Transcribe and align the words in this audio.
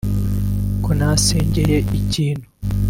ko 0.83 0.89
nasengeye 0.97 1.77
ikintu 1.99 2.45